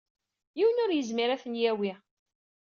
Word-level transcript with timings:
Yiwen 0.57 0.81
ur 0.83 0.91
yezmir 0.93 1.29
ad 1.31 1.41
ten-yawey. 1.43 1.95